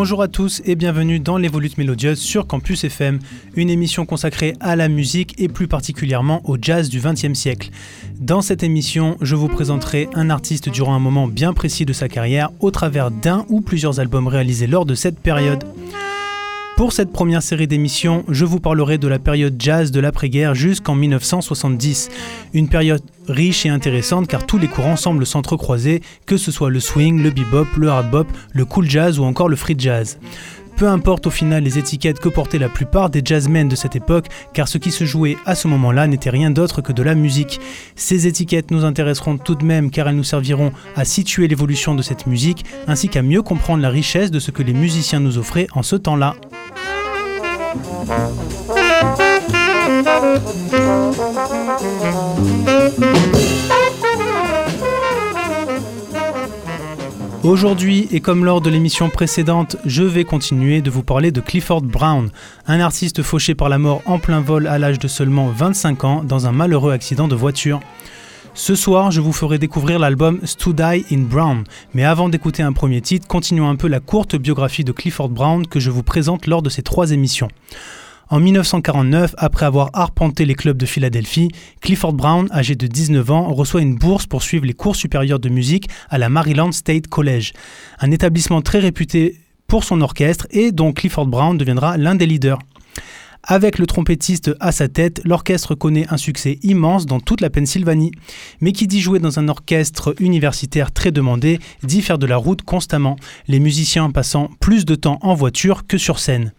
Bonjour 0.00 0.22
à 0.22 0.28
tous 0.28 0.62
et 0.64 0.76
bienvenue 0.76 1.18
dans 1.18 1.38
l'Evolute 1.38 1.76
Mélodieuse 1.76 2.20
sur 2.20 2.46
Campus 2.46 2.84
FM, 2.84 3.18
une 3.56 3.68
émission 3.68 4.06
consacrée 4.06 4.54
à 4.60 4.76
la 4.76 4.88
musique 4.88 5.34
et 5.38 5.48
plus 5.48 5.66
particulièrement 5.66 6.40
au 6.48 6.56
jazz 6.56 6.88
du 6.88 7.00
XXe 7.00 7.32
siècle. 7.32 7.70
Dans 8.20 8.40
cette 8.40 8.62
émission, 8.62 9.16
je 9.20 9.34
vous 9.34 9.48
présenterai 9.48 10.08
un 10.14 10.30
artiste 10.30 10.68
durant 10.68 10.94
un 10.94 11.00
moment 11.00 11.26
bien 11.26 11.52
précis 11.52 11.84
de 11.84 11.92
sa 11.92 12.08
carrière 12.08 12.50
au 12.60 12.70
travers 12.70 13.10
d'un 13.10 13.44
ou 13.48 13.60
plusieurs 13.60 13.98
albums 13.98 14.28
réalisés 14.28 14.68
lors 14.68 14.86
de 14.86 14.94
cette 14.94 15.18
période. 15.18 15.64
Pour 16.78 16.92
cette 16.92 17.10
première 17.10 17.42
série 17.42 17.66
d'émissions, 17.66 18.24
je 18.28 18.44
vous 18.44 18.60
parlerai 18.60 18.98
de 18.98 19.08
la 19.08 19.18
période 19.18 19.56
jazz 19.58 19.90
de 19.90 19.98
l'après-guerre 19.98 20.54
jusqu'en 20.54 20.94
1970. 20.94 22.08
Une 22.54 22.68
période 22.68 23.02
riche 23.26 23.66
et 23.66 23.68
intéressante 23.68 24.28
car 24.28 24.46
tous 24.46 24.58
les 24.58 24.68
courants 24.68 24.94
semblent 24.94 25.26
s'entrecroiser, 25.26 26.02
que 26.24 26.36
ce 26.36 26.52
soit 26.52 26.70
le 26.70 26.78
swing, 26.78 27.20
le 27.20 27.30
bebop, 27.30 27.66
le 27.76 27.88
hard 27.88 28.08
bop, 28.12 28.28
le 28.52 28.64
cool 28.64 28.88
jazz 28.88 29.18
ou 29.18 29.24
encore 29.24 29.48
le 29.48 29.56
free 29.56 29.74
jazz. 29.76 30.20
Peu 30.76 30.86
importe 30.86 31.26
au 31.26 31.30
final 31.30 31.64
les 31.64 31.78
étiquettes 31.78 32.20
que 32.20 32.28
portaient 32.28 32.60
la 32.60 32.68
plupart 32.68 33.10
des 33.10 33.22
jazzmen 33.24 33.68
de 33.68 33.74
cette 33.74 33.96
époque, 33.96 34.28
car 34.52 34.68
ce 34.68 34.78
qui 34.78 34.92
se 34.92 35.04
jouait 35.04 35.36
à 35.46 35.56
ce 35.56 35.66
moment-là 35.66 36.06
n'était 36.06 36.30
rien 36.30 36.52
d'autre 36.52 36.80
que 36.80 36.92
de 36.92 37.02
la 37.02 37.16
musique. 37.16 37.58
Ces 37.96 38.28
étiquettes 38.28 38.70
nous 38.70 38.84
intéresseront 38.84 39.36
tout 39.36 39.56
de 39.56 39.64
même 39.64 39.90
car 39.90 40.08
elles 40.08 40.14
nous 40.14 40.22
serviront 40.22 40.70
à 40.94 41.04
situer 41.04 41.48
l'évolution 41.48 41.96
de 41.96 42.02
cette 42.02 42.28
musique, 42.28 42.64
ainsi 42.86 43.08
qu'à 43.08 43.22
mieux 43.22 43.42
comprendre 43.42 43.82
la 43.82 43.90
richesse 43.90 44.30
de 44.30 44.38
ce 44.38 44.52
que 44.52 44.62
les 44.62 44.74
musiciens 44.74 45.18
nous 45.18 45.38
offraient 45.38 45.66
en 45.74 45.82
ce 45.82 45.96
temps-là. 45.96 46.36
Aujourd'hui, 57.44 58.08
et 58.10 58.20
comme 58.20 58.44
lors 58.44 58.60
de 58.60 58.68
l'émission 58.68 59.08
précédente, 59.08 59.76
je 59.86 60.02
vais 60.02 60.24
continuer 60.24 60.82
de 60.82 60.90
vous 60.90 61.02
parler 61.02 61.30
de 61.30 61.40
Clifford 61.40 61.82
Brown, 61.82 62.30
un 62.66 62.80
artiste 62.80 63.22
fauché 63.22 63.54
par 63.54 63.68
la 63.68 63.78
mort 63.78 64.02
en 64.06 64.18
plein 64.18 64.40
vol 64.40 64.66
à 64.66 64.78
l'âge 64.78 64.98
de 64.98 65.08
seulement 65.08 65.48
25 65.48 66.04
ans 66.04 66.24
dans 66.24 66.46
un 66.46 66.52
malheureux 66.52 66.92
accident 66.92 67.26
de 67.26 67.34
voiture. 67.34 67.80
Ce 68.58 68.74
soir, 68.74 69.12
je 69.12 69.20
vous 69.20 69.32
ferai 69.32 69.56
découvrir 69.58 70.00
l'album 70.00 70.40
Die 70.40 71.04
in 71.12 71.20
Brown, 71.20 71.62
mais 71.94 72.04
avant 72.04 72.28
d'écouter 72.28 72.64
un 72.64 72.72
premier 72.72 73.00
titre, 73.00 73.28
continuons 73.28 73.68
un 73.68 73.76
peu 73.76 73.86
la 73.86 74.00
courte 74.00 74.34
biographie 74.34 74.82
de 74.82 74.90
Clifford 74.90 75.28
Brown 75.28 75.64
que 75.64 75.78
je 75.78 75.90
vous 75.92 76.02
présente 76.02 76.48
lors 76.48 76.60
de 76.60 76.68
ces 76.68 76.82
trois 76.82 77.12
émissions. 77.12 77.46
En 78.30 78.40
1949, 78.40 79.36
après 79.38 79.64
avoir 79.64 79.90
arpenté 79.92 80.44
les 80.44 80.56
clubs 80.56 80.76
de 80.76 80.86
Philadelphie, 80.86 81.52
Clifford 81.80 82.14
Brown, 82.14 82.48
âgé 82.50 82.74
de 82.74 82.88
19 82.88 83.30
ans, 83.30 83.54
reçoit 83.54 83.80
une 83.80 83.94
bourse 83.94 84.26
pour 84.26 84.42
suivre 84.42 84.66
les 84.66 84.74
cours 84.74 84.96
supérieurs 84.96 85.38
de 85.38 85.48
musique 85.48 85.88
à 86.10 86.18
la 86.18 86.28
Maryland 86.28 86.72
State 86.72 87.06
College, 87.06 87.52
un 88.00 88.10
établissement 88.10 88.60
très 88.60 88.80
réputé 88.80 89.36
pour 89.68 89.84
son 89.84 90.00
orchestre 90.00 90.48
et 90.50 90.72
dont 90.72 90.92
Clifford 90.92 91.28
Brown 91.28 91.56
deviendra 91.56 91.96
l'un 91.96 92.16
des 92.16 92.26
leaders. 92.26 92.58
Avec 93.50 93.78
le 93.78 93.86
trompettiste 93.86 94.50
à 94.60 94.72
sa 94.72 94.88
tête, 94.88 95.22
l'orchestre 95.24 95.74
connaît 95.74 96.06
un 96.10 96.18
succès 96.18 96.58
immense 96.62 97.06
dans 97.06 97.18
toute 97.18 97.40
la 97.40 97.48
Pennsylvanie. 97.48 98.12
Mais 98.60 98.72
qui 98.72 98.86
dit 98.86 99.00
jouer 99.00 99.20
dans 99.20 99.38
un 99.38 99.48
orchestre 99.48 100.14
universitaire 100.20 100.92
très 100.92 101.12
demandé, 101.12 101.58
dit 101.82 102.02
faire 102.02 102.18
de 102.18 102.26
la 102.26 102.36
route 102.36 102.60
constamment, 102.60 103.16
les 103.46 103.58
musiciens 103.58 104.10
passant 104.10 104.50
plus 104.60 104.84
de 104.84 104.94
temps 104.96 105.18
en 105.22 105.32
voiture 105.32 105.86
que 105.86 105.96
sur 105.96 106.18
scène. 106.18 106.52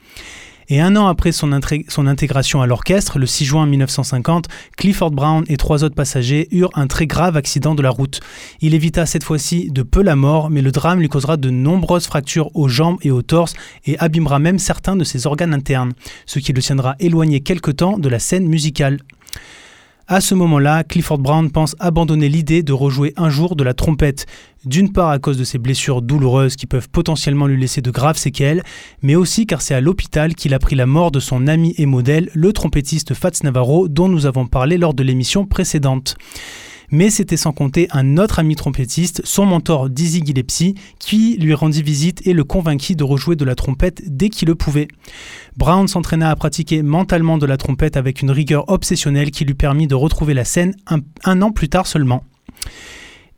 Et 0.72 0.80
un 0.80 0.96
an 0.96 1.08
après 1.08 1.32
son, 1.32 1.52
intégration 1.52 2.62
à 2.62 2.68
l'orchestre, 2.68 3.18
le 3.18 3.26
6 3.26 3.46
juin 3.46 3.66
1950, 3.66 4.46
Clifford 4.78 5.10
Brown 5.10 5.44
et 5.48 5.58
trois 5.58 5.84
autres 5.84 5.96
passagers 5.96 6.48
eurent 6.52 6.70
un 6.76 6.86
très 6.86 7.08
grave 7.08 7.36
accident 7.36 7.74
de 7.74 7.82
la 7.82 7.90
route. 7.90 8.20
Il 8.62 8.76
évita 8.76 9.08
cette 9.08 9.24
fois-ci 9.24 9.72
de 9.72 9.82
peu 9.82 10.04
la 10.04 10.16
mort, 10.16 10.52
mais 10.52 10.62
le 10.62 10.72
drame 10.72 11.00
lui 11.00 11.10
causera 11.10 11.38
de 11.38 11.50
nombreuses 11.50 12.06
fractures 12.06 12.56
aux 12.56 12.68
jambes 12.68 12.98
et 13.02 13.10
au 13.10 13.24
torse 13.24 13.56
et 13.88 13.98
abîmera 13.98 14.38
même 14.38 14.60
certains 14.60 14.96
de 14.96 15.04
ses 15.04 15.26
organes 15.26 15.56
internes, 15.56 15.94
ce 16.28 16.38
qui 16.38 16.54
le 16.54 16.62
tiendra 16.62 16.96
éloigné 17.00 17.40
quelque 17.40 17.72
temps 17.72 17.98
de 17.98 18.08
la 18.08 18.20
scène 18.20 18.48
musicale. 18.48 19.00
À 20.12 20.22
ce 20.22 20.34
moment-là, 20.34 20.84
Clifford 20.84 21.20
Brown 21.20 21.52
pense 21.52 21.76
abandonner 21.78 22.30
l'idée 22.30 22.64
de 22.64 22.74
rejouer 22.74 23.14
un 23.16 23.30
jour 23.30 23.56
de 23.56 23.64
la 23.64 23.76
trompette, 23.76 24.26
d'une 24.66 24.92
part 24.92 25.10
à 25.10 25.20
cause 25.20 25.38
de 25.38 25.44
ses 25.44 25.60
blessures 25.60 26.02
douloureuses 26.02 26.56
qui 26.56 26.66
peuvent 26.66 26.90
potentiellement 26.90 27.46
lui 27.46 27.62
laisser 27.62 27.82
de 27.82 27.92
graves 27.92 28.18
séquelles, 28.18 28.64
mais 29.04 29.14
aussi 29.14 29.46
car 29.46 29.62
c'est 29.62 29.76
à 29.76 29.82
l'hôpital 29.82 30.34
qu'il 30.34 30.56
a 30.56 30.60
pris 30.60 30.76
la 30.76 30.88
mort 30.88 31.12
de 31.12 31.20
son 31.20 31.46
ami 31.46 31.76
et 31.78 31.86
modèle, 31.86 32.32
le 32.34 32.52
trompettiste 32.54 33.14
Fats 33.14 33.30
Navarro, 33.44 33.88
dont 33.88 34.10
nous 34.10 34.26
avons 34.26 34.48
parlé 34.48 34.80
lors 34.80 34.96
de 34.96 35.04
l'émission 35.04 35.46
précédente 35.46 36.18
mais 36.92 37.10
c'était 37.10 37.38
sans 37.38 37.52
compter 37.52 37.88
un 37.92 38.18
autre 38.18 38.40
ami 38.40 38.56
trompettiste, 38.56 39.22
son 39.24 39.46
mentor 39.46 39.90
Dizzy 39.90 40.24
Gillespie, 40.26 40.76
qui 41.00 41.38
lui 41.38 41.54
rendit 41.54 41.84
visite 41.84 42.26
et 42.26 42.34
le 42.34 42.44
convainquit 42.44 42.96
de 42.96 43.04
rejouer 43.04 43.36
de 43.36 43.46
la 43.46 43.56
trompette 43.56 44.02
dès 44.06 44.30
qu'il 44.30 44.48
le 44.48 44.56
pouvait. 44.56 44.88
Brown 45.58 45.88
s'entraîna 45.88 46.30
à 46.30 46.36
pratiquer 46.36 46.82
mentalement 46.82 47.38
de 47.38 47.46
la 47.46 47.58
trompette 47.58 47.98
avec 47.98 48.22
une 48.22 48.32
rigueur 48.32 48.70
obsessionnelle 48.70 49.32
qui 49.32 49.46
lui 49.46 49.56
permit 49.56 49.88
de 49.88 49.96
retrouver 49.96 50.34
la 50.34 50.46
scène 50.46 50.76
un, 50.88 51.42
an 51.42 51.52
plus 51.52 51.70
tard 51.70 51.88
seulement. 51.88 52.24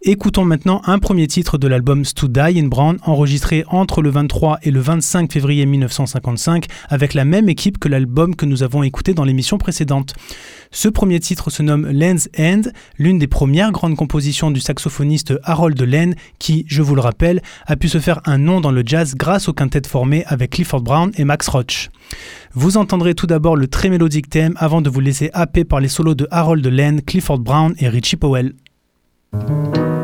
Écoutons 0.03 0.45
maintenant 0.45 0.81
un 0.85 0.97
premier 0.97 1.27
titre 1.27 1.59
de 1.59 1.67
l'album 1.67 2.03
To 2.03 2.27
Die 2.27 2.59
in 2.59 2.69
Brown, 2.69 2.97
enregistré 3.05 3.63
entre 3.67 4.01
le 4.01 4.09
23 4.09 4.57
et 4.63 4.71
le 4.71 4.79
25 4.79 5.31
février 5.31 5.67
1955, 5.67 6.65
avec 6.89 7.13
la 7.13 7.23
même 7.23 7.49
équipe 7.49 7.77
que 7.77 7.87
l'album 7.87 8.35
que 8.35 8.47
nous 8.47 8.63
avons 8.63 8.81
écouté 8.81 9.13
dans 9.13 9.23
l'émission 9.23 9.59
précédente. 9.59 10.15
Ce 10.71 10.89
premier 10.89 11.19
titre 11.19 11.51
se 11.51 11.61
nomme 11.61 11.87
Land's 11.91 12.29
End, 12.35 12.63
l'une 12.97 13.19
des 13.19 13.27
premières 13.27 13.71
grandes 13.71 13.95
compositions 13.95 14.49
du 14.49 14.59
saxophoniste 14.59 15.35
Harold 15.43 15.79
Lane, 15.79 16.15
qui, 16.39 16.65
je 16.67 16.81
vous 16.81 16.95
le 16.95 17.01
rappelle, 17.01 17.39
a 17.67 17.75
pu 17.75 17.87
se 17.87 17.99
faire 17.99 18.21
un 18.25 18.39
nom 18.39 18.59
dans 18.59 18.71
le 18.71 18.81
jazz 18.83 19.13
grâce 19.13 19.49
au 19.49 19.53
quintet 19.53 19.87
formé 19.87 20.23
avec 20.25 20.49
Clifford 20.49 20.81
Brown 20.81 21.11
et 21.15 21.25
Max 21.25 21.47
Roach. 21.47 21.91
Vous 22.55 22.77
entendrez 22.77 23.13
tout 23.13 23.27
d'abord 23.27 23.55
le 23.55 23.67
très 23.67 23.89
mélodique 23.89 24.31
thème 24.31 24.55
avant 24.57 24.81
de 24.81 24.89
vous 24.89 24.99
laisser 24.99 25.29
happer 25.33 25.63
par 25.63 25.79
les 25.79 25.89
solos 25.89 26.15
de 26.15 26.27
Harold 26.31 26.65
Lane, 26.65 27.03
Clifford 27.03 27.37
Brown 27.37 27.75
et 27.77 27.87
Richie 27.87 28.15
Powell. 28.15 28.53
thank 29.31 29.77
you 29.77 30.00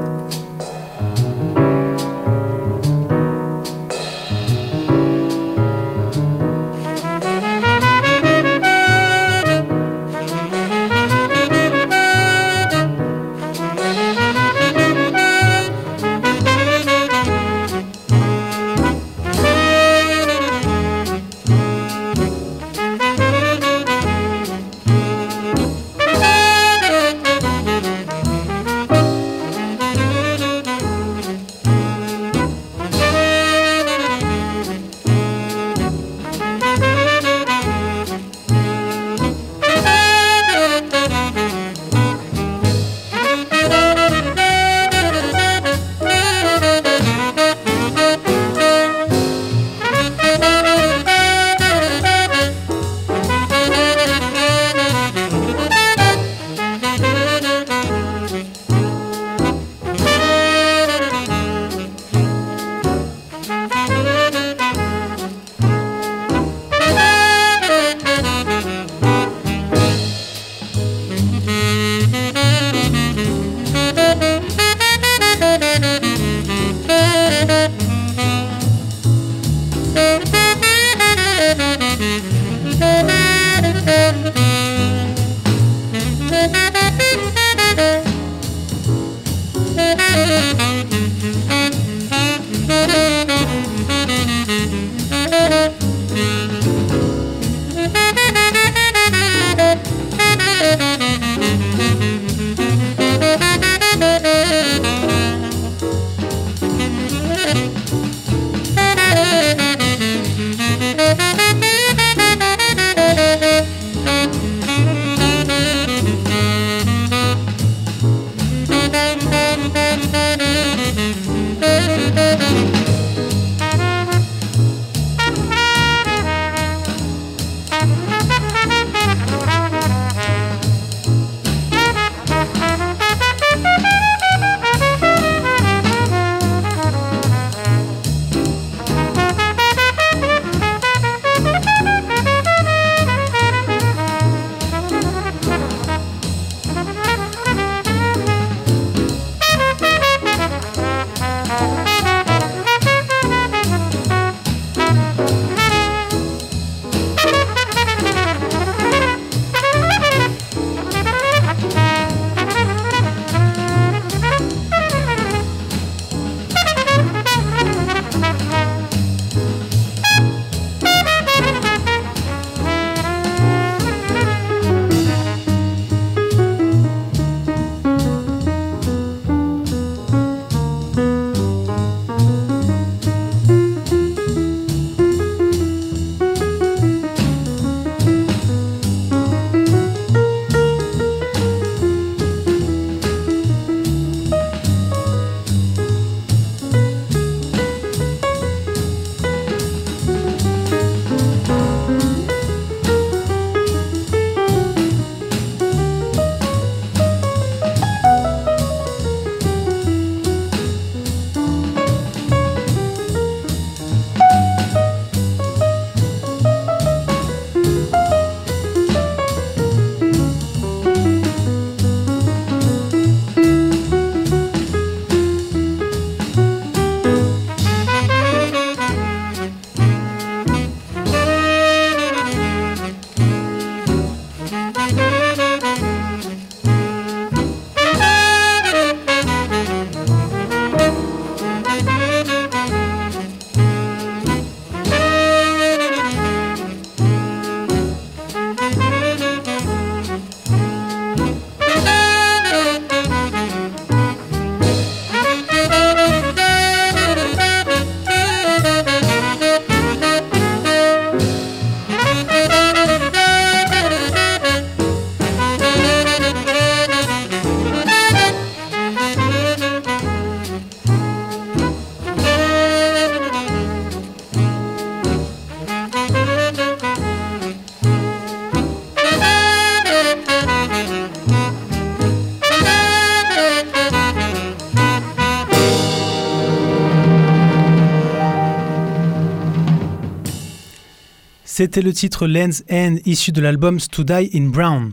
C'était 291.57 291.81
le 291.81 291.92
titre 291.92 292.27
Lens 292.27 292.63
End 292.69 292.98
issu 293.07 293.31
de 293.31 293.42
l'album 293.42 293.80
To 293.80 294.04
Die 294.04 294.30
in 294.36 294.50
Brown. 294.50 294.92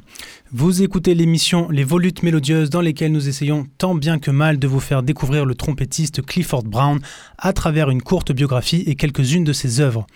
Vous 0.50 0.82
écoutez 0.82 1.14
l'émission 1.14 1.68
Les 1.68 1.84
Volutes 1.84 2.22
Mélodieuses 2.22 2.70
dans 2.70 2.80
lesquelles 2.80 3.12
nous 3.12 3.28
essayons 3.28 3.66
tant 3.76 3.94
bien 3.94 4.18
que 4.18 4.30
mal 4.30 4.58
de 4.58 4.66
vous 4.66 4.80
faire 4.80 5.02
découvrir 5.02 5.44
le 5.44 5.54
trompettiste 5.54 6.24
Clifford 6.24 6.62
Brown 6.62 7.00
à 7.36 7.52
travers 7.52 7.90
une 7.90 8.00
courte 8.00 8.32
biographie 8.32 8.82
et 8.86 8.94
quelques-unes 8.94 9.44
de 9.44 9.52
ses 9.52 9.80
œuvres. 9.80 10.06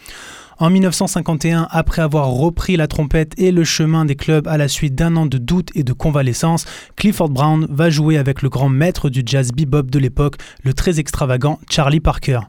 En 0.60 0.70
1951, 0.70 1.68
après 1.70 2.02
avoir 2.02 2.26
repris 2.26 2.76
la 2.76 2.88
trompette 2.88 3.32
et 3.38 3.52
le 3.52 3.62
chemin 3.62 4.04
des 4.04 4.16
clubs 4.16 4.48
à 4.48 4.56
la 4.56 4.66
suite 4.66 4.96
d'un 4.96 5.14
an 5.14 5.24
de 5.24 5.38
doute 5.38 5.70
et 5.76 5.84
de 5.84 5.92
convalescence, 5.92 6.64
Clifford 6.96 7.28
Brown 7.28 7.68
va 7.70 7.90
jouer 7.90 8.18
avec 8.18 8.42
le 8.42 8.48
grand 8.48 8.68
maître 8.68 9.08
du 9.08 9.22
jazz 9.24 9.52
bebop 9.52 9.82
de 9.82 10.00
l'époque, 10.00 10.34
le 10.64 10.74
très 10.74 10.98
extravagant 10.98 11.60
Charlie 11.70 12.00
Parker. 12.00 12.40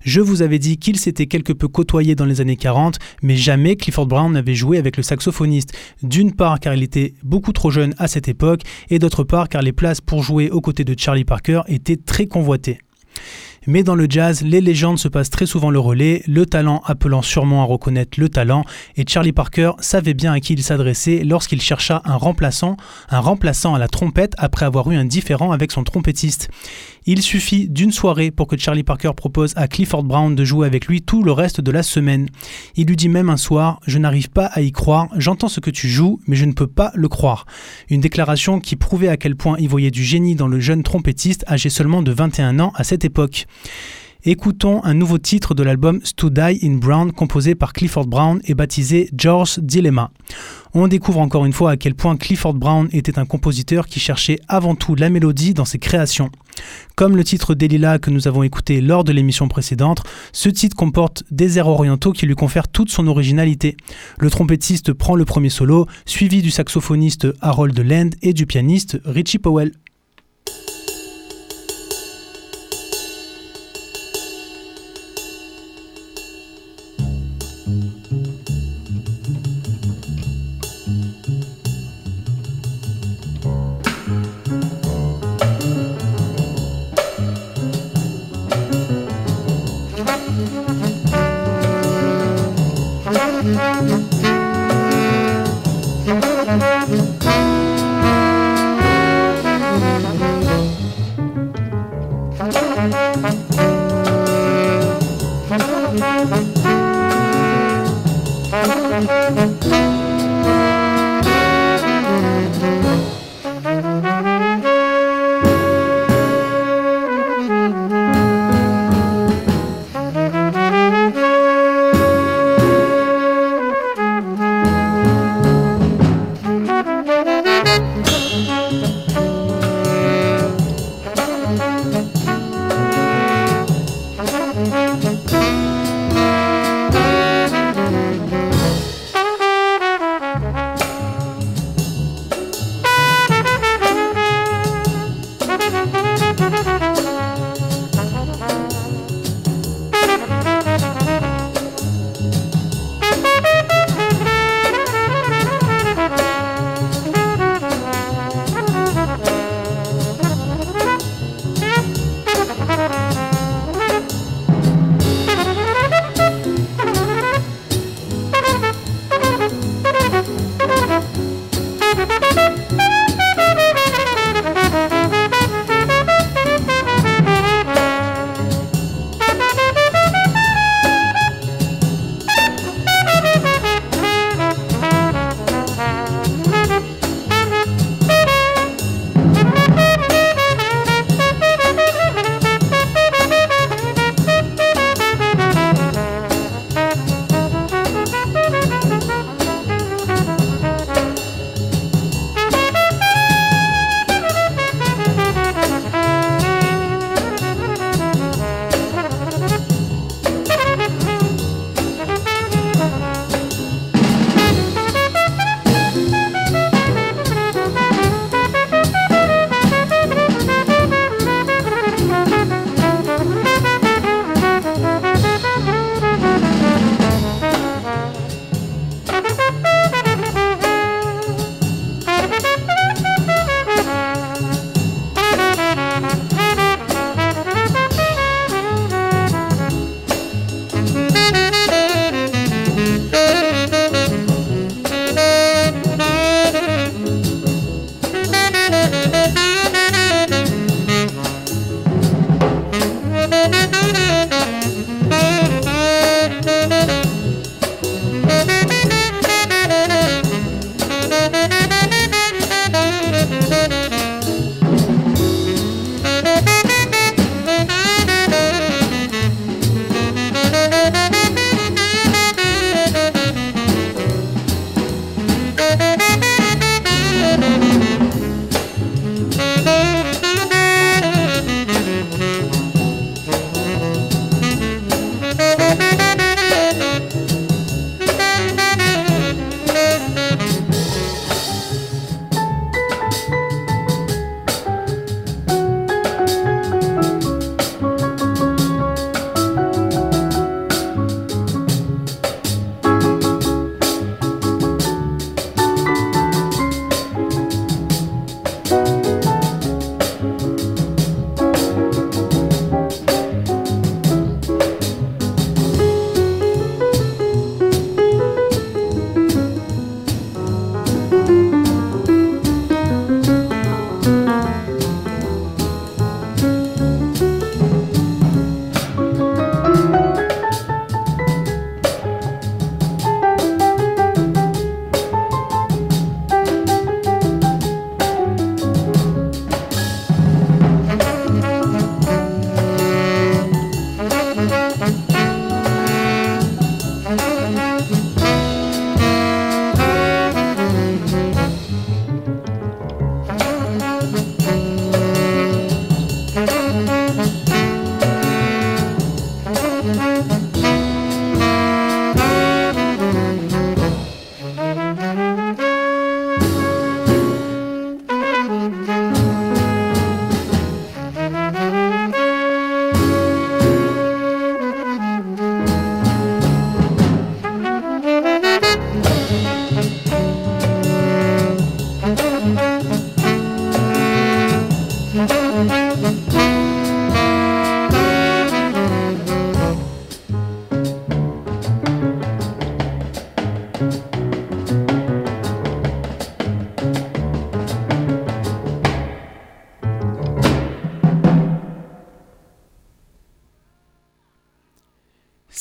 Je 0.00 0.20
vous 0.20 0.42
avais 0.42 0.58
dit 0.58 0.76
qu'il 0.76 0.98
s'était 0.98 1.26
quelque 1.26 1.52
peu 1.52 1.68
côtoyé 1.68 2.16
dans 2.16 2.24
les 2.24 2.40
années 2.40 2.56
40, 2.56 2.98
mais 3.22 3.36
jamais 3.36 3.76
Clifford 3.76 4.06
Brown 4.06 4.32
n'avait 4.32 4.56
joué 4.56 4.76
avec 4.78 4.96
le 4.96 5.04
saxophoniste. 5.04 5.72
D'une 6.02 6.32
part 6.32 6.58
car 6.58 6.74
il 6.74 6.82
était 6.82 7.14
beaucoup 7.22 7.52
trop 7.52 7.70
jeune 7.70 7.94
à 7.96 8.08
cette 8.08 8.26
époque, 8.26 8.62
et 8.90 8.98
d'autre 8.98 9.22
part 9.22 9.48
car 9.48 9.62
les 9.62 9.72
places 9.72 10.00
pour 10.00 10.24
jouer 10.24 10.50
aux 10.50 10.60
côtés 10.60 10.84
de 10.84 10.98
Charlie 10.98 11.24
Parker 11.24 11.60
étaient 11.68 11.96
très 11.96 12.26
convoitées. 12.26 12.80
Mais 13.66 13.84
dans 13.84 13.94
le 13.94 14.06
jazz, 14.08 14.42
les 14.42 14.60
légendes 14.60 14.98
se 14.98 15.06
passent 15.06 15.30
très 15.30 15.46
souvent 15.46 15.70
le 15.70 15.78
relais, 15.78 16.22
le 16.26 16.46
talent 16.46 16.82
appelant 16.84 17.22
sûrement 17.22 17.62
à 17.62 17.64
reconnaître 17.64 18.18
le 18.18 18.28
talent, 18.28 18.64
et 18.96 19.04
Charlie 19.06 19.32
Parker 19.32 19.72
savait 19.78 20.14
bien 20.14 20.32
à 20.32 20.40
qui 20.40 20.54
il 20.54 20.62
s'adressait 20.64 21.22
lorsqu'il 21.22 21.62
chercha 21.62 22.02
un 22.04 22.16
remplaçant, 22.16 22.76
un 23.08 23.20
remplaçant 23.20 23.74
à 23.74 23.78
la 23.78 23.86
trompette 23.86 24.34
après 24.38 24.66
avoir 24.66 24.90
eu 24.90 24.96
un 24.96 25.04
différend 25.04 25.52
avec 25.52 25.70
son 25.70 25.84
trompettiste. 25.84 26.50
Il 27.04 27.20
suffit 27.20 27.68
d'une 27.68 27.90
soirée 27.90 28.30
pour 28.30 28.46
que 28.46 28.56
Charlie 28.56 28.84
Parker 28.84 29.10
propose 29.16 29.52
à 29.56 29.66
Clifford 29.66 30.04
Brown 30.04 30.34
de 30.36 30.44
jouer 30.44 30.66
avec 30.66 30.86
lui 30.86 31.02
tout 31.02 31.22
le 31.24 31.32
reste 31.32 31.60
de 31.60 31.70
la 31.72 31.82
semaine. 31.82 32.28
Il 32.76 32.86
lui 32.86 32.96
dit 32.96 33.08
même 33.08 33.28
un 33.28 33.36
soir 33.36 33.80
Je 33.86 33.98
n'arrive 33.98 34.30
pas 34.30 34.46
à 34.46 34.60
y 34.60 34.70
croire, 34.70 35.08
j'entends 35.16 35.48
ce 35.48 35.60
que 35.60 35.70
tu 35.70 35.88
joues, 35.88 36.20
mais 36.28 36.36
je 36.36 36.44
ne 36.44 36.52
peux 36.52 36.68
pas 36.68 36.92
le 36.94 37.08
croire. 37.08 37.46
Une 37.90 38.00
déclaration 38.00 38.60
qui 38.60 38.76
prouvait 38.76 39.08
à 39.08 39.16
quel 39.16 39.34
point 39.34 39.56
il 39.58 39.68
voyait 39.68 39.90
du 39.90 40.04
génie 40.04 40.36
dans 40.36 40.48
le 40.48 40.60
jeune 40.60 40.82
trompettiste 40.82 41.44
âgé 41.48 41.70
seulement 41.70 42.02
de 42.02 42.12
21 42.12 42.60
ans 42.60 42.72
à 42.76 42.84
cette 42.84 43.04
époque. 43.04 43.46
Écoutons 44.24 44.84
un 44.84 44.94
nouveau 44.94 45.18
titre 45.18 45.52
de 45.52 45.64
l'album 45.64 46.00
To 46.16 46.30
Die 46.30 46.60
in 46.62 46.76
Brown 46.76 47.10
composé 47.10 47.56
par 47.56 47.72
Clifford 47.72 48.06
Brown 48.06 48.40
et 48.44 48.54
baptisé 48.54 49.10
George's 49.18 49.58
Dilemma. 49.58 50.12
On 50.74 50.86
découvre 50.86 51.18
encore 51.18 51.44
une 51.44 51.52
fois 51.52 51.72
à 51.72 51.76
quel 51.76 51.96
point 51.96 52.16
Clifford 52.16 52.54
Brown 52.54 52.88
était 52.92 53.18
un 53.18 53.24
compositeur 53.24 53.88
qui 53.88 53.98
cherchait 53.98 54.38
avant 54.46 54.76
tout 54.76 54.94
la 54.94 55.10
mélodie 55.10 55.54
dans 55.54 55.64
ses 55.64 55.80
créations. 55.80 56.30
Comme 56.94 57.16
le 57.16 57.24
titre 57.24 57.56
Delilah 57.56 57.98
que 57.98 58.10
nous 58.10 58.28
avons 58.28 58.44
écouté 58.44 58.80
lors 58.80 59.02
de 59.02 59.10
l'émission 59.10 59.48
précédente, 59.48 60.04
ce 60.32 60.48
titre 60.48 60.76
comporte 60.76 61.24
des 61.32 61.58
airs 61.58 61.66
orientaux 61.66 62.12
qui 62.12 62.26
lui 62.26 62.36
confèrent 62.36 62.68
toute 62.68 62.90
son 62.90 63.08
originalité. 63.08 63.76
Le 64.20 64.30
trompettiste 64.30 64.92
prend 64.92 65.16
le 65.16 65.24
premier 65.24 65.50
solo, 65.50 65.88
suivi 66.06 66.42
du 66.42 66.52
saxophoniste 66.52 67.26
Harold 67.40 67.76
Land 67.76 68.10
et 68.22 68.32
du 68.32 68.46
pianiste 68.46 69.00
Richie 69.04 69.38
Powell. 69.38 69.72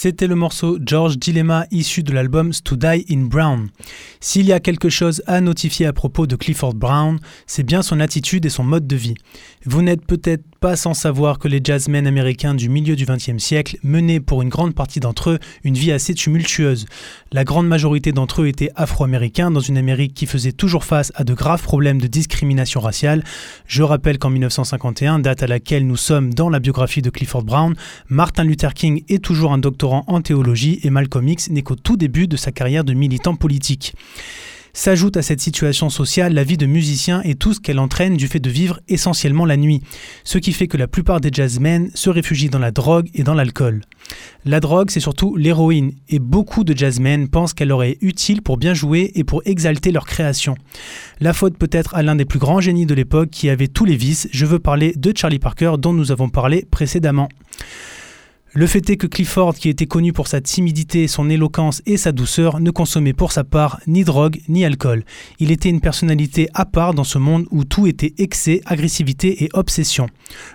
C'était 0.04 0.26
le 0.26 0.34
morceau 0.34 0.80
George 0.84 1.20
Dilemma 1.20 1.68
issu 1.70 2.02
de 2.02 2.12
l'album 2.12 2.50
To 2.64 2.76
Die 2.76 3.06
in 3.12 3.26
Brown. 3.28 3.70
S'il 4.20 4.48
y 4.48 4.52
a 4.52 4.60
quelque 4.60 4.90
chose 4.90 5.22
à 5.28 5.42
notifier 5.42 5.86
à 5.86 5.94
propos 5.94 6.26
de 6.26 6.36
Clifford 6.36 6.74
Brown, 6.74 7.20
c'est 7.46 7.62
bien 7.62 7.84
son 7.84 8.00
attitude 8.00 8.44
et 8.48 8.50
son 8.50 8.64
mode 8.64 8.88
de 8.88 8.96
vie. 8.96 9.14
Vous 9.64 9.84
n'êtes 9.84 10.04
peut-être 10.04 10.44
pas 10.62 10.76
sans 10.76 10.94
savoir 10.94 11.40
que 11.40 11.48
les 11.48 11.60
jazzmen 11.62 12.06
américains 12.06 12.54
du 12.54 12.70
milieu 12.70 12.96
du 12.96 13.06
XXe 13.06 13.40
siècle 13.40 13.78
menaient 13.82 14.20
pour 14.20 14.44
une 14.44 14.50
grande 14.50 14.76
partie 14.76 15.00
d'entre 15.00 15.32
eux 15.32 15.40
une 15.64 15.74
vie 15.74 15.92
assez 15.92 16.14
tumultueuse. 16.14 16.86
La 17.32 17.44
grande 17.44 17.68
majorité 17.68 18.12
d'entre 18.12 18.44
eux 18.44 18.48
étaient 18.48 18.70
afro-américains 18.76 19.50
dans 19.50 19.60
une 19.60 19.80
Amérique 19.80 20.14
qui 20.14 20.28
faisait 20.28 20.52
toujours 20.52 20.86
face 20.86 21.12
à 21.16 21.24
de 21.24 21.34
graves 21.34 21.64
problèmes 21.64 22.00
de 22.00 22.06
discrimination 22.06 22.80
raciale. 22.80 23.24
Je 23.66 23.82
rappelle 23.82 24.20
qu'en 24.20 24.30
1951, 24.30 25.18
date 25.18 25.42
à 25.42 25.48
laquelle 25.48 25.88
nous 25.88 25.98
sommes 25.98 26.32
dans 26.32 26.50
la 26.50 26.60
biographie 26.60 27.02
de 27.02 27.10
Clifford 27.10 27.44
Brown, 27.44 27.74
Martin 28.08 28.44
Luther 28.44 28.76
King 28.76 29.04
est 29.10 29.24
toujours 29.24 29.54
un 29.54 29.58
doctorant 29.58 30.04
en 30.06 30.22
théologie 30.22 30.80
et 30.84 30.92
Malcolm 30.92 31.28
X 31.28 31.50
n'est 31.50 31.64
qu'au 31.64 31.76
tout 31.76 31.98
début 31.98 32.28
de 32.28 32.38
sa 32.38 32.52
carrière 32.52 32.84
de 32.84 32.94
militant 32.94 33.34
politique. 33.34 33.96
S'ajoute 34.74 35.18
à 35.18 35.22
cette 35.22 35.42
situation 35.42 35.90
sociale 35.90 36.34
la 36.34 36.46
vie 36.46 36.56
de 36.56 36.66
musicien 36.66 37.22
et 37.24 37.36
tout 37.36 37.54
ce 37.54 37.60
qu'elle 37.60 37.80
entraîne 37.80 38.16
du 38.16 38.28
fait 38.28 38.40
de 38.40 38.50
vivre 38.50 38.80
essentiellement 38.88 39.46
la 39.46 39.58
nuit, 39.58 39.82
ce 40.24 40.38
qui 40.38 40.54
fait 40.54 40.68
que 40.68 40.78
la 40.78 40.88
plupart 40.88 41.20
des 41.20 41.30
jazzmen 41.32 41.92
se 41.94 42.10
réfugient 42.10 42.50
dans 42.50 42.60
la 42.60 42.72
drogue 42.72 43.10
et 43.14 43.24
dans 43.24 43.34
l'alcool. 43.34 43.82
La 44.46 44.62
drogue, 44.62 44.90
c'est 44.90 45.02
surtout 45.02 45.36
l'héroïne, 45.36 45.92
et 46.08 46.20
beaucoup 46.20 46.64
de 46.64 46.76
jazzmen 46.76 47.28
pensent 47.28 47.54
qu'elle 47.54 47.68
leur 47.68 47.84
est 47.84 47.98
utile 48.02 48.42
pour 48.42 48.58
bien 48.58 48.74
jouer 48.74 49.12
et 49.16 49.26
pour 49.26 49.42
exalter 49.46 49.92
leur 49.92 50.06
création. 50.06 50.56
La 51.20 51.34
faute 51.34 51.58
peut-être 51.58 51.94
à 51.96 52.02
l'un 52.02 52.16
des 52.16 52.26
plus 52.26 52.40
grands 52.40 52.62
génies 52.62 52.86
de 52.86 52.94
l'époque 52.94 53.30
qui 53.30 53.50
avait 53.50 53.68
tous 53.68 53.86
les 53.86 53.98
vices, 53.98 54.30
je 54.32 54.46
veux 54.46 54.60
parler 54.60 54.94
de 54.96 55.12
Charlie 55.16 55.40
Parker 55.40 55.74
dont 55.80 55.94
nous 55.94 56.12
avons 56.12 56.30
parlé 56.30 56.66
précédemment. 56.72 57.28
Le 58.54 58.68
fait 58.68 58.90
est 58.90 58.98
que 58.98 59.08
Clifford, 59.08 59.56
qui 59.56 59.70
était 59.70 59.86
connu 59.86 60.12
pour 60.12 60.28
sa 60.28 60.42
timidité, 60.42 61.08
son 61.08 61.30
éloquence 61.30 61.82
et 61.86 61.96
sa 61.96 62.12
douceur, 62.12 62.60
ne 62.60 62.70
consommait 62.70 63.14
pour 63.14 63.32
sa 63.32 63.46
part 63.46 63.80
ni 63.88 64.04
drogue 64.04 64.42
ni 64.50 64.66
alcool. 64.66 65.06
Il 65.40 65.52
était 65.52 65.70
une 65.70 65.80
personnalité 65.80 66.50
à 66.54 66.66
part 66.66 66.94
dans 66.94 67.06
ce 67.06 67.18
monde 67.18 67.46
où 67.52 67.64
tout 67.64 67.88
était 67.88 68.14
excès, 68.18 68.60
agressivité 68.66 69.46
et 69.46 69.50
obsession. 69.54 70.08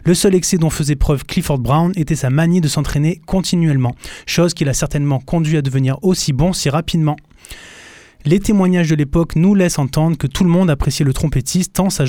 Le 0.05 0.13
seul 0.13 0.35
excès 0.35 0.59
dont 0.59 0.69
faisait 0.69 0.95
preuve 0.95 1.25
Clifford 1.25 1.59
Brown 1.59 1.93
était 1.97 2.17
sa 2.17 2.29
manie 2.29 2.61
de 2.61 2.69
s'entraîner 2.69 3.19
continuellement, 3.25 3.95
chose 4.27 4.53
qui 4.53 4.67
l'a 4.67 4.75
certainement 4.75 5.19
conduit 5.19 5.57
à 5.57 5.63
devenir 5.63 5.97
aussi 6.03 6.35
bon 6.35 6.53
si 6.53 6.69
rapidement. 6.69 7.17
Les 8.27 8.41
témoignages 8.41 8.91
de 8.91 8.95
l'époque 8.95 9.37
nous 9.37 9.55
laissent 9.55 9.79
entendre 9.79 10.19
que 10.19 10.27
tout 10.27 10.45
le 10.45 10.51
monde 10.51 10.69
appréciait 10.69 11.07
le 11.07 11.15
trompettiste 11.15 11.73
tant 11.73 11.89
sa, 11.89 12.05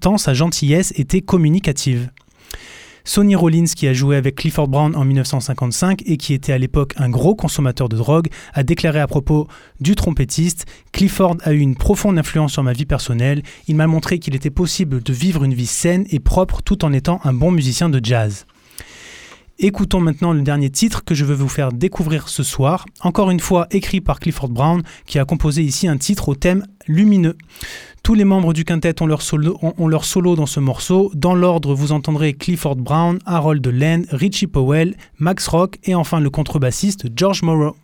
tant 0.00 0.16
sa 0.16 0.32
gentillesse 0.32 0.94
était 0.96 1.20
communicative. 1.20 2.08
Sonny 3.04 3.34
Rollins, 3.34 3.64
qui 3.76 3.88
a 3.88 3.92
joué 3.92 4.16
avec 4.16 4.36
Clifford 4.36 4.68
Brown 4.68 4.94
en 4.96 5.04
1955 5.04 6.02
et 6.06 6.16
qui 6.16 6.34
était 6.34 6.52
à 6.52 6.58
l'époque 6.58 6.94
un 6.96 7.08
gros 7.08 7.34
consommateur 7.34 7.88
de 7.88 7.96
drogue, 7.96 8.28
a 8.54 8.62
déclaré 8.62 9.00
à 9.00 9.06
propos 9.06 9.48
du 9.80 9.94
trompettiste 9.94 10.66
Clifford 10.92 11.36
a 11.42 11.52
eu 11.52 11.58
une 11.58 11.74
profonde 11.74 12.18
influence 12.18 12.52
sur 12.52 12.62
ma 12.62 12.72
vie 12.72 12.86
personnelle. 12.86 13.42
Il 13.68 13.76
m'a 13.76 13.86
montré 13.86 14.18
qu'il 14.18 14.34
était 14.34 14.50
possible 14.50 15.02
de 15.02 15.12
vivre 15.12 15.44
une 15.44 15.54
vie 15.54 15.66
saine 15.66 16.06
et 16.10 16.20
propre 16.20 16.62
tout 16.62 16.84
en 16.84 16.92
étant 16.92 17.20
un 17.24 17.32
bon 17.32 17.50
musicien 17.50 17.88
de 17.88 18.00
jazz. 18.02 18.46
Écoutons 19.64 20.00
maintenant 20.00 20.32
le 20.32 20.42
dernier 20.42 20.70
titre 20.70 21.04
que 21.04 21.14
je 21.14 21.24
veux 21.24 21.36
vous 21.36 21.48
faire 21.48 21.70
découvrir 21.70 22.28
ce 22.28 22.42
soir, 22.42 22.84
encore 23.00 23.30
une 23.30 23.38
fois 23.38 23.68
écrit 23.70 24.00
par 24.00 24.18
Clifford 24.18 24.48
Brown, 24.48 24.82
qui 25.06 25.20
a 25.20 25.24
composé 25.24 25.62
ici 25.62 25.86
un 25.86 25.98
titre 25.98 26.28
au 26.30 26.34
thème 26.34 26.66
lumineux. 26.88 27.36
Tous 28.02 28.14
les 28.14 28.24
membres 28.24 28.54
du 28.54 28.64
quintet 28.64 29.00
ont 29.00 29.06
leur, 29.06 29.22
solo, 29.22 30.34
dans 30.34 30.46
ce 30.46 30.58
morceau. 30.58 31.12
Dans 31.14 31.36
l'ordre, 31.36 31.74
vous 31.74 31.92
entendrez 31.92 32.34
Clifford 32.34 32.74
Brown, 32.74 33.20
Harold 33.24 33.64
Lane, 33.64 34.04
Richie 34.10 34.48
Powell, 34.48 34.96
Max 35.18 35.46
Rock 35.46 35.78
et 35.84 35.94
enfin 35.94 36.18
le 36.18 36.28
contrebassiste 36.28 37.06
George 37.14 37.42
Morrow. 37.42 37.76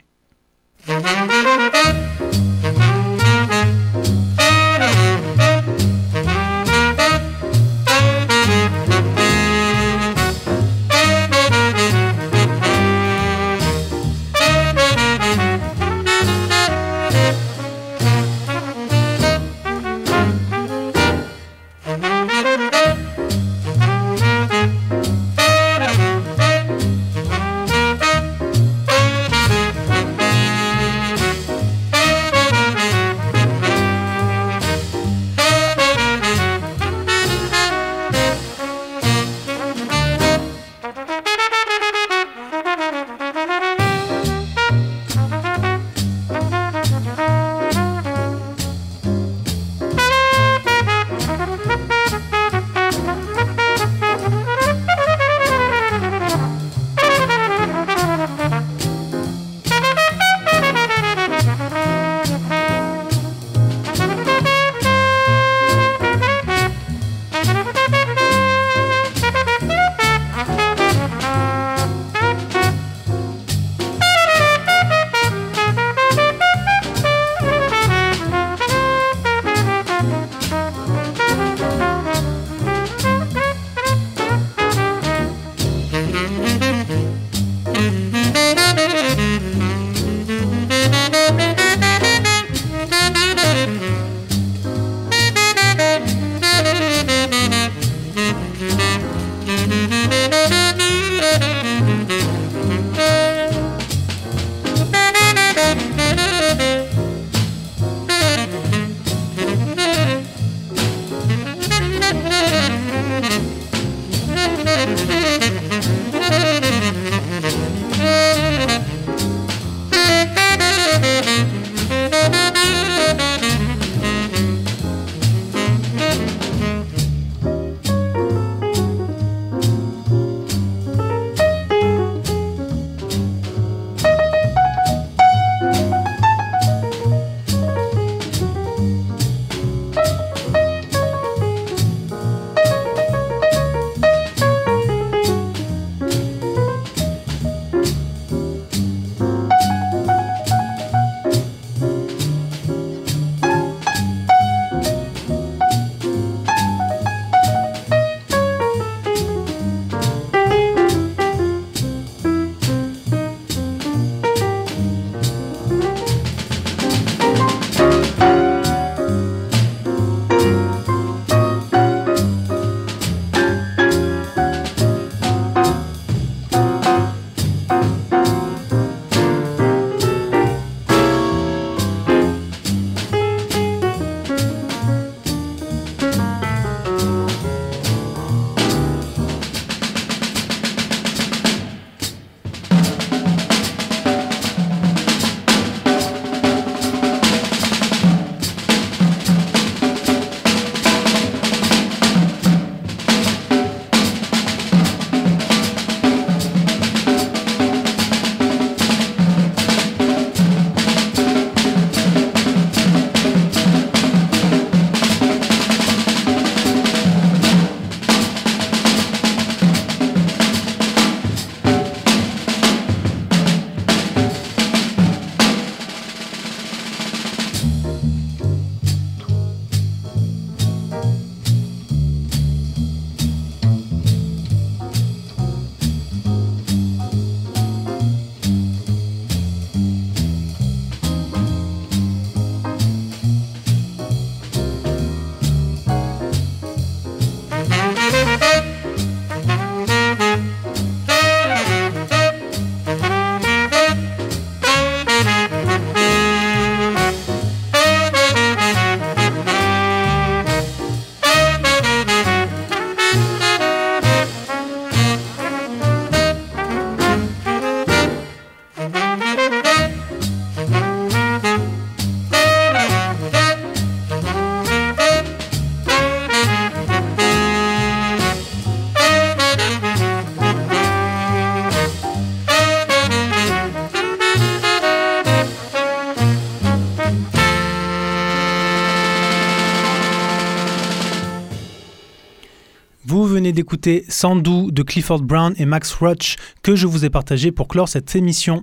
D'écouter 293.58 294.04
Sandu 294.08 294.70
de 294.70 294.84
Clifford 294.84 295.22
Brown 295.22 295.52
et 295.56 295.66
Max 295.66 295.92
Roach 295.92 296.36
que 296.62 296.76
je 296.76 296.86
vous 296.86 297.04
ai 297.04 297.10
partagé 297.10 297.50
pour 297.50 297.66
clore 297.66 297.88
cette 297.88 298.14
émission. 298.14 298.60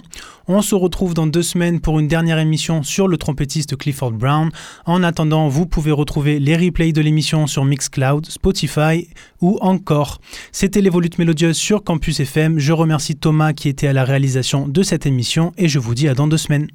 On 0.48 0.62
se 0.62 0.74
retrouve 0.74 1.14
dans 1.14 1.28
deux 1.28 1.44
semaines 1.44 1.82
pour 1.82 2.00
une 2.00 2.08
dernière 2.08 2.40
émission 2.40 2.82
sur 2.82 3.10
le 3.10 3.18
trompettiste 3.18 3.76
Clifford 3.76 4.14
Brown. 4.14 4.52
En 4.86 5.04
attendant, 5.04 5.50
vous 5.50 5.66
pouvez 5.66 5.92
retrouver 5.92 6.40
les 6.40 6.56
replays 6.56 6.94
de 6.94 7.02
l'émission 7.02 7.46
sur 7.46 7.66
Mixcloud, 7.66 8.26
Spotify 8.28 9.10
ou 9.42 9.58
encore. 9.60 10.22
C'était 10.54 10.80
les 10.80 10.90
volutes 10.90 11.18
mélodieuses 11.18 11.58
sur 11.58 11.84
Campus 11.84 12.22
FM. 12.22 12.58
Je 12.58 12.72
remercie 12.72 13.18
Thomas 13.18 13.52
qui 13.52 13.68
était 13.68 13.88
à 13.88 13.94
la 13.94 14.06
réalisation 14.06 14.66
de 14.66 14.82
cette 14.82 15.06
émission 15.06 15.52
et 15.58 15.68
je 15.68 15.78
vous 15.78 15.94
dis 15.94 16.08
à 16.08 16.14
dans 16.14 16.28
deux 16.28 16.38
semaines. 16.38 16.70